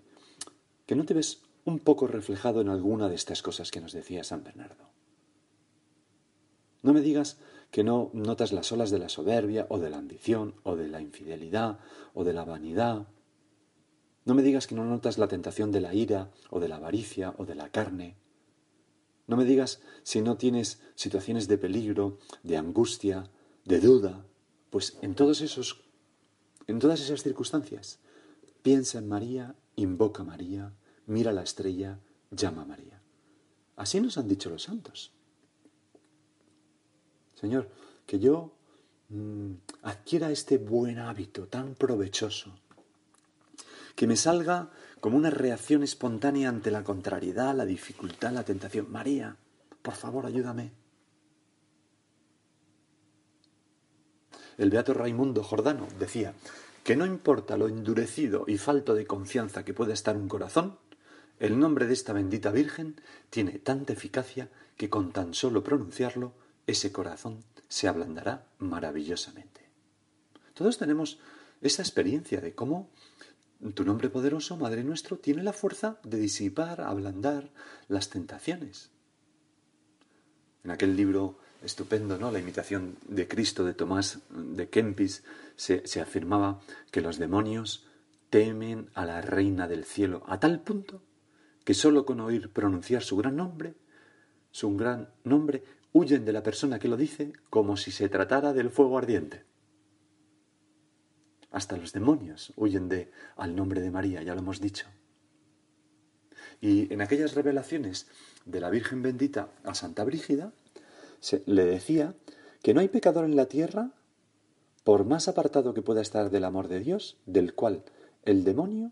que 0.87 0.95
no 0.95 1.05
te 1.05 1.13
ves 1.13 1.43
un 1.63 1.77
poco 1.77 2.07
reflejado 2.07 2.61
en 2.61 2.69
alguna 2.69 3.07
de 3.07 3.13
estas 3.13 3.43
cosas 3.43 3.69
que 3.69 3.81
nos 3.81 3.93
decía 3.93 4.23
San 4.23 4.43
Bernardo. 4.43 4.89
No 6.81 6.91
me 6.91 7.01
digas 7.01 7.37
que 7.69 7.83
no 7.83 8.09
notas 8.13 8.51
las 8.51 8.71
olas 8.71 8.89
de 8.89 8.97
la 8.97 9.09
soberbia 9.09 9.67
o 9.69 9.77
de 9.77 9.91
la 9.91 9.99
ambición 9.99 10.55
o 10.63 10.75
de 10.75 10.87
la 10.87 11.01
infidelidad 11.01 11.77
o 12.15 12.23
de 12.23 12.33
la 12.33 12.45
vanidad. 12.45 13.05
No 14.25 14.33
me 14.33 14.41
digas 14.41 14.65
que 14.65 14.73
no 14.73 14.85
notas 14.85 15.19
la 15.19 15.27
tentación 15.27 15.71
de 15.71 15.81
la 15.81 15.93
ira 15.93 16.31
o 16.49 16.59
de 16.59 16.67
la 16.67 16.77
avaricia 16.77 17.35
o 17.37 17.45
de 17.45 17.53
la 17.53 17.69
carne. 17.69 18.22
No 19.27 19.37
me 19.37 19.45
digas 19.45 19.81
si 20.03 20.21
no 20.21 20.37
tienes 20.37 20.81
situaciones 20.95 21.47
de 21.47 21.57
peligro, 21.57 22.19
de 22.43 22.57
angustia, 22.57 23.29
de 23.65 23.79
duda, 23.79 24.25
pues 24.69 24.97
en 25.01 25.15
todos 25.15 25.41
esos 25.41 25.83
en 26.67 26.79
todas 26.79 27.01
esas 27.01 27.21
circunstancias 27.23 27.99
piensa 28.61 28.97
en 28.97 29.07
María, 29.07 29.55
invoca 29.75 30.23
a 30.23 30.25
María, 30.25 30.73
mira 31.05 31.33
la 31.33 31.43
estrella, 31.43 31.99
llama 32.31 32.63
a 32.63 32.65
María. 32.65 33.01
Así 33.75 33.99
nos 33.99 34.17
han 34.17 34.27
dicho 34.27 34.49
los 34.49 34.63
santos. 34.63 35.11
Señor, 37.35 37.69
que 38.05 38.19
yo 38.19 38.53
mm, 39.09 39.53
adquiera 39.81 40.31
este 40.31 40.57
buen 40.57 40.99
hábito 40.99 41.47
tan 41.47 41.75
provechoso, 41.75 42.55
que 43.95 44.07
me 44.07 44.15
salga 44.15 44.71
como 45.03 45.17
una 45.17 45.29
reacción 45.29 45.83
espontánea 45.83 46.47
ante 46.47 46.71
la 46.71 46.85
contrariedad, 46.85 47.53
la 47.53 47.65
dificultad, 47.65 48.31
la 48.31 48.45
tentación. 48.45 48.89
María, 48.89 49.35
por 49.81 49.95
favor, 49.95 50.25
ayúdame. 50.25 50.71
El 54.57 54.69
beato 54.69 54.93
Raimundo 54.93 55.43
Jordano 55.43 55.89
decía 55.99 56.35
que 56.85 56.95
no 56.95 57.05
importa 57.05 57.57
lo 57.57 57.67
endurecido 57.67 58.45
y 58.47 58.57
falto 58.57 58.95
de 58.95 59.05
confianza 59.05 59.65
que 59.65 59.73
pueda 59.73 59.91
estar 59.91 60.15
un 60.15 60.29
corazón, 60.29 60.77
el 61.37 61.59
nombre 61.59 61.85
de 61.85 61.91
esta 61.91 62.13
bendita 62.13 62.51
Virgen 62.51 63.01
tiene 63.29 63.59
tanta 63.59 63.91
eficacia 63.91 64.47
que 64.77 64.89
con 64.89 65.11
tan 65.11 65.33
solo 65.33 65.65
pronunciarlo, 65.65 66.31
ese 66.65 66.93
corazón 66.93 67.43
se 67.67 67.89
ablandará 67.89 68.45
maravillosamente. 68.57 69.67
Todos 70.53 70.77
tenemos 70.77 71.19
esa 71.61 71.81
experiencia 71.81 72.39
de 72.39 72.55
cómo 72.55 72.89
tu 73.71 73.85
nombre 73.85 74.09
poderoso, 74.09 74.57
Madre 74.57 74.83
nuestro, 74.83 75.17
tiene 75.17 75.43
la 75.43 75.53
fuerza 75.53 75.99
de 76.03 76.19
disipar, 76.19 76.81
ablandar 76.81 77.49
las 77.87 78.09
tentaciones. 78.09 78.89
En 80.63 80.71
aquel 80.71 80.95
libro 80.95 81.37
estupendo, 81.63 82.17
¿no? 82.17 82.31
La 82.31 82.39
imitación 82.39 82.97
de 83.07 83.27
Cristo 83.27 83.63
de 83.63 83.73
Tomás 83.73 84.19
de 84.29 84.69
Kempis 84.69 85.23
se, 85.55 85.87
se 85.87 86.01
afirmaba 86.01 86.59
que 86.91 87.01
los 87.01 87.17
demonios 87.17 87.85
temen 88.29 88.89
a 88.93 89.05
la 89.05 89.21
Reina 89.21 89.67
del 89.67 89.85
Cielo 89.85 90.23
a 90.27 90.39
tal 90.39 90.59
punto 90.61 91.01
que 91.63 91.73
sólo 91.73 92.05
con 92.05 92.19
oír 92.19 92.51
pronunciar 92.51 93.03
su 93.03 93.15
gran 93.15 93.35
nombre, 93.35 93.75
su 94.51 94.75
gran 94.75 95.09
nombre, 95.23 95.63
huyen 95.93 96.25
de 96.25 96.33
la 96.33 96.43
persona 96.43 96.79
que 96.79 96.87
lo 96.87 96.97
dice 96.97 97.33
como 97.49 97.77
si 97.77 97.91
se 97.91 98.09
tratara 98.09 98.53
del 98.53 98.69
fuego 98.69 98.97
ardiente. 98.97 99.43
Hasta 101.53 101.77
los 101.77 101.93
demonios 101.93 102.51
huyen 102.57 102.89
de 102.89 103.11
al 103.37 103.55
nombre 103.55 103.79
de 103.79 103.91
María, 103.91 104.23
ya 104.23 104.33
lo 104.33 104.41
hemos 104.41 104.59
dicho. 104.59 104.87
Y 106.59 106.91
en 106.91 106.99
aquellas 106.99 107.35
revelaciones 107.35 108.07
de 108.45 108.59
la 108.59 108.71
Virgen 108.71 109.03
bendita 109.03 109.49
a 109.63 109.75
Santa 109.75 110.03
Brígida, 110.03 110.51
se, 111.19 111.43
le 111.45 111.63
decía 111.65 112.15
que 112.63 112.73
no 112.73 112.79
hay 112.79 112.87
pecador 112.87 113.25
en 113.25 113.35
la 113.35 113.45
tierra, 113.45 113.91
por 114.83 115.05
más 115.05 115.27
apartado 115.27 115.75
que 115.75 115.83
pueda 115.83 116.01
estar 116.01 116.31
del 116.31 116.43
amor 116.45 116.69
de 116.69 116.79
Dios, 116.79 117.17
del 117.27 117.53
cual 117.53 117.83
el 118.23 118.43
demonio 118.43 118.91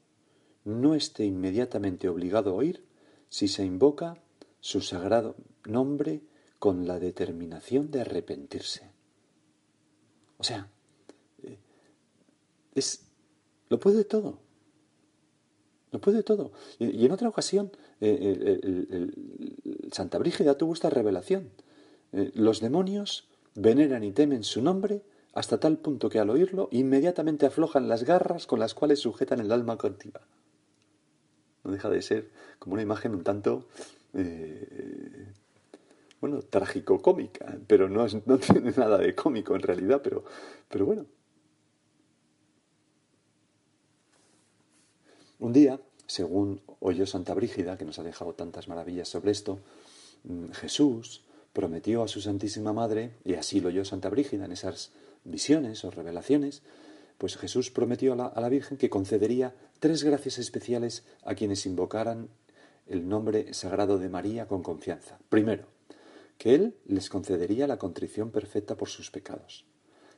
no 0.64 0.94
esté 0.94 1.26
inmediatamente 1.26 2.10
obligado 2.10 2.52
a 2.52 2.54
oír 2.54 2.86
si 3.30 3.48
se 3.48 3.66
invoca 3.66 4.22
su 4.60 4.82
sagrado 4.82 5.36
nombre 5.66 6.22
con 6.60 6.86
la 6.86 7.00
determinación 7.00 7.90
de 7.90 8.02
arrepentirse. 8.02 8.92
O 10.38 10.44
sea, 10.44 10.70
es, 12.76 13.04
lo 13.70 13.80
puede 13.80 14.04
todo. 14.04 14.40
Lo 15.92 16.00
puede 16.00 16.24
todo. 16.24 16.52
Y, 16.80 17.06
en 17.06 17.12
otra 17.12 17.28
ocasión, 17.28 17.72
eh, 18.00 19.12
Santa 19.92 20.18
Brígida 20.18 20.58
tuvo 20.58 20.74
esta 20.74 20.90
revelación. 20.90 21.50
Eh, 22.14 22.32
los 22.34 22.60
demonios 22.60 23.28
veneran 23.56 24.04
y 24.04 24.12
temen 24.12 24.44
su 24.44 24.62
nombre 24.62 25.02
hasta 25.34 25.60
tal 25.60 25.78
punto 25.78 26.10
que 26.10 26.20
al 26.20 26.30
oírlo 26.30 26.68
inmediatamente 26.72 27.46
aflojan 27.46 27.88
las 27.88 28.04
garras 28.04 28.48
con 28.48 28.60
las 28.60 28.74
cuales 28.74 29.00
sujetan 29.00 29.40
el 29.40 29.52
alma 29.52 29.78
cautiva. 29.78 30.22
No 31.64 31.72
deja 31.72 31.90
de 31.90 32.02
ser 32.02 32.32
como 32.60 32.74
una 32.74 32.82
imagen 32.82 33.16
un 33.16 33.24
tanto, 33.24 33.68
eh, 34.14 35.32
bueno, 36.20 36.42
trágico-cómica, 36.42 37.58
pero 37.68 37.88
no, 37.88 38.06
no 38.26 38.38
tiene 38.40 38.72
nada 38.72 38.98
de 38.98 39.16
cómico 39.16 39.56
en 39.56 39.62
realidad, 39.62 40.02
pero, 40.04 40.24
pero 40.68 40.86
bueno. 40.86 41.06
Un 45.42 45.54
día, 45.54 45.80
según 46.06 46.62
oyó 46.80 47.08
Santa 47.08 47.34
Brígida, 47.34 47.76
que 47.76 47.84
nos 47.84 47.98
ha 47.98 48.04
dejado 48.04 48.36
tantas 48.36 48.68
maravillas 48.68 49.10
sobre 49.10 49.32
esto, 49.32 49.58
mm, 50.24 50.52
Jesús 50.52 51.24
prometió 51.52 52.04
a 52.04 52.08
su 52.08 52.22
Santísima 52.22 52.74
Madre, 52.74 53.16
y 53.26 53.34
así 53.34 53.60
lo 53.60 53.70
oyó 53.70 53.84
Santa 53.84 54.10
Brígida 54.10 54.46
en 54.46 54.52
esas 54.52 54.92
visiones 55.24 55.84
o 55.84 55.90
revelaciones, 55.90 56.62
pues 57.18 57.38
Jesús 57.38 57.72
prometió 57.72 58.14
a 58.14 58.40
la, 58.40 58.50
Virgen 58.50 58.78
que 58.78 58.92
concedería 58.92 59.56
tres 59.80 60.04
gracias 60.04 60.38
especiales 60.38 61.06
a 61.24 61.34
quienes 61.34 61.66
invocaran 61.66 62.30
el 62.86 63.10
nombre 63.10 63.56
sagrado 63.56 63.98
de 63.98 64.10
María 64.10 64.48
con 64.48 64.62
confianza. 64.62 65.18
Primero, 65.30 65.66
que 66.38 66.54
Él 66.54 66.76
les 66.86 67.10
concedería 67.10 67.66
la 67.66 67.78
contrición 67.78 68.30
perfecta 68.30 68.78
por 68.78 68.90
sus 68.90 69.10
pecados. 69.10 69.66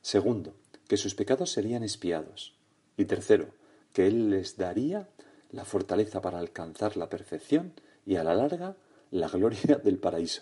Segundo, 0.01 0.53
que 0.89 0.97
sus 0.97 1.15
pecados 1.15 1.49
serían 1.49 1.83
espiados. 1.83 2.57
Y 2.97 3.05
tercero, 3.05 3.53
que 3.93 4.07
Él 4.07 4.29
les 4.29 4.57
daría 4.57 5.09
la 5.51 5.65
fortaleza 5.65 6.21
para 6.21 6.39
alcanzar 6.39 6.97
la 6.97 7.09
perfección 7.09 7.73
y 8.05 8.15
a 8.15 8.23
la 8.23 8.35
larga 8.35 8.75
la 9.11 9.27
gloria 9.27 9.79
del 9.83 9.99
paraíso. 9.99 10.41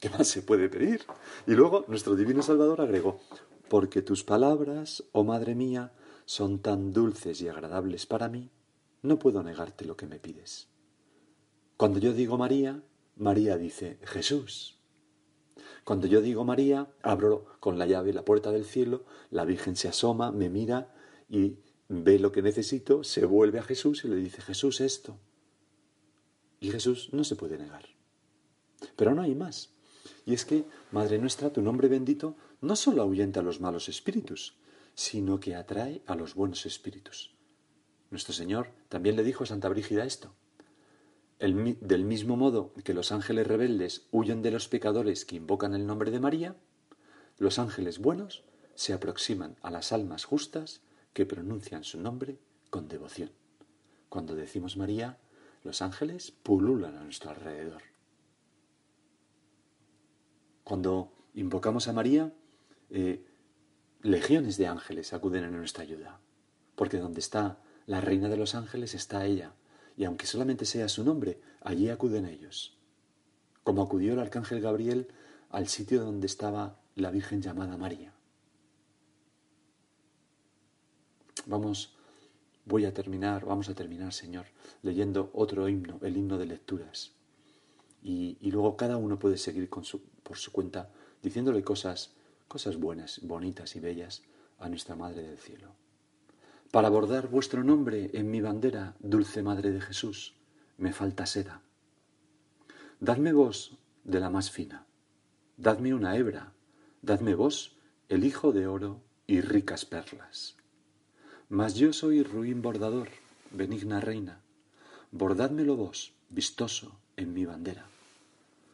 ¿Qué 0.00 0.10
más 0.10 0.28
se 0.28 0.42
puede 0.42 0.68
pedir? 0.68 1.02
Y 1.46 1.52
luego 1.52 1.84
nuestro 1.88 2.16
divino 2.16 2.42
Salvador 2.42 2.80
agregó, 2.80 3.20
porque 3.68 4.02
tus 4.02 4.24
palabras, 4.24 5.04
oh 5.12 5.24
Madre 5.24 5.54
mía, 5.54 5.92
son 6.26 6.58
tan 6.58 6.92
dulces 6.92 7.40
y 7.40 7.48
agradables 7.48 8.06
para 8.06 8.28
mí, 8.28 8.50
no 9.02 9.18
puedo 9.18 9.42
negarte 9.42 9.84
lo 9.84 9.96
que 9.96 10.06
me 10.06 10.18
pides. 10.18 10.68
Cuando 11.76 11.98
yo 11.98 12.12
digo 12.12 12.36
María, 12.36 12.82
María 13.16 13.56
dice 13.56 13.98
Jesús. 14.02 14.78
Cuando 15.84 16.06
yo 16.06 16.20
digo 16.20 16.44
María, 16.44 16.88
abro 17.02 17.46
con 17.60 17.78
la 17.78 17.86
llave 17.86 18.12
la 18.12 18.24
puerta 18.24 18.50
del 18.50 18.64
cielo, 18.64 19.04
la 19.30 19.44
Virgen 19.44 19.76
se 19.76 19.88
asoma, 19.88 20.32
me 20.32 20.48
mira 20.48 20.92
y 21.28 21.58
ve 21.88 22.18
lo 22.18 22.32
que 22.32 22.42
necesito, 22.42 23.04
se 23.04 23.26
vuelve 23.26 23.58
a 23.58 23.62
Jesús 23.62 24.04
y 24.04 24.08
le 24.08 24.16
dice 24.16 24.42
Jesús 24.42 24.80
esto. 24.80 25.18
Y 26.60 26.70
Jesús 26.70 27.10
no 27.12 27.24
se 27.24 27.36
puede 27.36 27.58
negar. 27.58 27.86
Pero 28.96 29.14
no 29.14 29.22
hay 29.22 29.34
más. 29.34 29.70
Y 30.26 30.34
es 30.34 30.44
que, 30.44 30.64
Madre 30.90 31.18
nuestra, 31.18 31.52
tu 31.52 31.62
nombre 31.62 31.88
bendito 31.88 32.36
no 32.60 32.76
solo 32.76 33.02
ahuyenta 33.02 33.40
a 33.40 33.42
los 33.42 33.60
malos 33.60 33.88
espíritus, 33.88 34.56
sino 34.94 35.40
que 35.40 35.54
atrae 35.54 36.02
a 36.06 36.14
los 36.14 36.34
buenos 36.34 36.66
espíritus. 36.66 37.34
Nuestro 38.10 38.32
Señor 38.32 38.68
también 38.88 39.16
le 39.16 39.24
dijo 39.24 39.44
a 39.44 39.46
Santa 39.46 39.68
Brígida 39.68 40.04
esto. 40.04 40.34
del 41.38 42.04
mismo 42.04 42.36
modo 42.36 42.72
que 42.84 42.94
los 42.94 43.12
ángeles 43.12 43.46
rebeldes 43.46 44.06
huyen 44.12 44.40
de 44.40 44.50
los 44.50 44.68
pecadores 44.68 45.24
que 45.24 45.36
invocan 45.36 45.74
el 45.74 45.86
nombre 45.86 46.10
de 46.10 46.20
María, 46.20 46.56
los 47.38 47.58
ángeles 47.58 47.98
buenos 47.98 48.44
se 48.76 48.92
aproximan 48.92 49.56
a 49.62 49.70
las 49.70 49.92
almas 49.92 50.24
justas 50.24 50.80
que 51.14 51.24
pronuncian 51.24 51.84
su 51.84 52.00
nombre 52.00 52.38
con 52.68 52.88
devoción. 52.88 53.30
Cuando 54.10 54.34
decimos 54.34 54.76
María, 54.76 55.18
los 55.62 55.80
ángeles 55.80 56.30
pululan 56.30 56.96
a 56.96 57.04
nuestro 57.04 57.30
alrededor. 57.30 57.82
Cuando 60.64 61.12
invocamos 61.34 61.88
a 61.88 61.92
María, 61.92 62.32
eh, 62.90 63.24
legiones 64.02 64.56
de 64.56 64.66
ángeles 64.66 65.12
acuden 65.12 65.44
en 65.44 65.56
nuestra 65.56 65.82
ayuda, 65.82 66.20
porque 66.74 66.98
donde 66.98 67.20
está 67.20 67.58
la 67.86 68.00
reina 68.00 68.28
de 68.28 68.36
los 68.36 68.54
ángeles 68.54 68.94
está 68.94 69.24
ella, 69.24 69.54
y 69.96 70.04
aunque 70.04 70.26
solamente 70.26 70.64
sea 70.64 70.88
su 70.88 71.04
nombre, 71.04 71.40
allí 71.60 71.88
acuden 71.88 72.26
ellos, 72.26 72.76
como 73.62 73.82
acudió 73.82 74.14
el 74.14 74.20
arcángel 74.20 74.60
Gabriel 74.60 75.08
al 75.50 75.68
sitio 75.68 76.02
donde 76.02 76.26
estaba 76.26 76.80
la 76.96 77.10
Virgen 77.10 77.42
llamada 77.42 77.76
María. 77.76 78.13
Vamos, 81.46 81.94
voy 82.64 82.84
a 82.84 82.94
terminar, 82.94 83.44
vamos 83.44 83.68
a 83.68 83.74
terminar, 83.74 84.12
Señor, 84.12 84.46
leyendo 84.82 85.30
otro 85.34 85.68
himno, 85.68 85.98
el 86.02 86.16
himno 86.16 86.38
de 86.38 86.46
lecturas. 86.46 87.12
Y, 88.02 88.50
luego 88.50 88.76
cada 88.76 88.96
uno 88.96 89.18
puede 89.18 89.38
seguir 89.38 89.68
con 89.68 89.84
su, 89.84 90.02
por 90.22 90.36
su 90.36 90.52
cuenta 90.52 90.90
diciéndole 91.22 91.62
cosas 91.62 92.12
cosas 92.48 92.76
buenas, 92.76 93.20
bonitas 93.22 93.74
y 93.76 93.80
bellas 93.80 94.22
a 94.58 94.68
nuestra 94.68 94.94
Madre 94.94 95.22
del 95.22 95.38
Cielo. 95.38 95.72
Para 96.70 96.88
bordar 96.88 97.28
vuestro 97.28 97.64
nombre 97.64 98.10
en 98.14 98.30
mi 98.30 98.40
bandera, 98.40 98.94
dulce 99.00 99.42
Madre 99.42 99.70
de 99.70 99.80
Jesús, 99.80 100.34
me 100.76 100.92
falta 100.92 101.26
seda. 101.26 101.62
Dadme 103.00 103.32
vos 103.32 103.76
de 104.04 104.20
la 104.20 104.30
más 104.30 104.50
fina, 104.50 104.86
dadme 105.56 105.94
una 105.94 106.16
hebra, 106.16 106.52
dadme 107.02 107.34
vos 107.34 107.76
el 108.08 108.24
hijo 108.24 108.52
de 108.52 108.66
oro 108.66 109.02
y 109.26 109.40
ricas 109.40 109.84
perlas. 109.84 110.56
Mas 111.54 111.76
yo 111.76 111.92
soy 111.92 112.24
ruin 112.24 112.62
bordador, 112.62 113.10
benigna 113.52 114.00
reina, 114.00 114.40
bordádmelo 115.12 115.76
vos, 115.76 116.12
vistoso, 116.28 116.98
en 117.16 117.32
mi 117.32 117.44
bandera, 117.44 117.86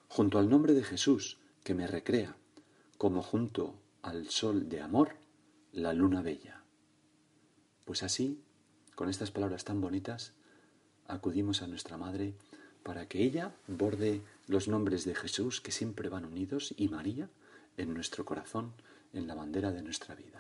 junto 0.09 0.39
al 0.39 0.49
nombre 0.49 0.73
de 0.73 0.83
Jesús, 0.83 1.37
que 1.63 1.75
me 1.75 1.87
recrea, 1.87 2.37
como 2.97 3.21
junto 3.21 3.75
al 4.01 4.31
sol 4.31 4.71
de 4.71 4.81
amor 4.81 5.17
la 5.75 5.93
luna 5.93 6.23
bella. 6.23 6.63
Pues 7.85 8.03
así, 8.03 8.41
con 8.95 9.11
estas 9.11 9.31
palabras 9.31 9.65
tan 9.65 9.83
bonitas, 9.83 10.33
acudimos 11.07 11.61
a 11.61 11.67
nuestra 11.67 11.99
Madre 11.99 12.33
para 12.83 13.07
que 13.07 13.23
ella 13.23 13.55
borde 13.69 14.23
los 14.47 14.69
nombres 14.69 15.05
de 15.05 15.15
Jesús 15.15 15.61
que 15.61 15.71
siempre 15.71 16.09
van 16.09 16.25
unidos 16.25 16.73
y 16.79 16.89
María 16.89 17.29
en 17.77 17.93
nuestro 17.93 18.25
corazón, 18.25 18.73
en 19.13 19.27
la 19.27 19.35
bandera 19.35 19.71
de 19.71 19.83
nuestra 19.83 20.15
vida. 20.15 20.40